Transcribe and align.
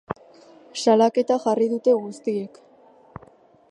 Salaketa 0.85 1.39
jarri 1.45 1.69
dute 1.77 1.97
guztiek. 2.01 2.61